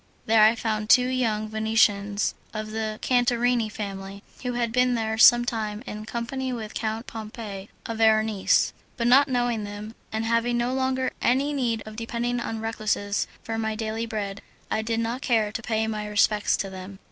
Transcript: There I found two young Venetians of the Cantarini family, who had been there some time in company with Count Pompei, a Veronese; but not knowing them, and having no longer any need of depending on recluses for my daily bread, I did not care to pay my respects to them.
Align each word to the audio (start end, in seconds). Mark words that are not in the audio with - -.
There 0.25 0.41
I 0.43 0.55
found 0.55 0.89
two 0.89 1.09
young 1.09 1.47
Venetians 1.47 2.33
of 2.55 2.71
the 2.71 2.97
Cantarini 3.03 3.69
family, 3.69 4.23
who 4.41 4.53
had 4.53 4.71
been 4.71 4.95
there 4.95 5.19
some 5.19 5.45
time 5.45 5.83
in 5.85 6.07
company 6.07 6.51
with 6.51 6.73
Count 6.73 7.05
Pompei, 7.05 7.69
a 7.85 7.93
Veronese; 7.93 8.73
but 8.97 9.05
not 9.05 9.27
knowing 9.27 9.63
them, 9.63 9.93
and 10.11 10.25
having 10.25 10.57
no 10.57 10.73
longer 10.73 11.11
any 11.21 11.53
need 11.53 11.83
of 11.85 11.95
depending 11.95 12.39
on 12.39 12.59
recluses 12.61 13.27
for 13.43 13.59
my 13.59 13.75
daily 13.75 14.07
bread, 14.07 14.41
I 14.71 14.81
did 14.81 14.99
not 14.99 15.21
care 15.21 15.51
to 15.51 15.61
pay 15.61 15.85
my 15.85 16.07
respects 16.07 16.57
to 16.57 16.71
them. 16.71 16.97